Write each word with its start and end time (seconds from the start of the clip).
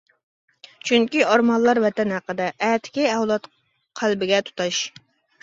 چۈنكى 0.89 1.21
ئارمانلار 1.33 1.81
ۋەتەن 1.83 2.15
ھەققىدە، 2.15 2.47
ئەتىكى 2.69 3.07
ئەۋلاد 3.11 3.47
قەلبىگە 4.03 4.43
تۇتاش. 4.51 4.83